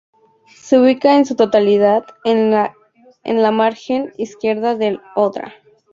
Se 0.55 0.79
ubica 0.79 1.15
en 1.15 1.27
su 1.27 1.35
totalidad 1.35 2.05
en 2.23 2.49
la 2.51 3.51
margen 3.51 4.11
izquierda 4.17 4.73
del 4.73 4.99
Odra. 5.15 5.53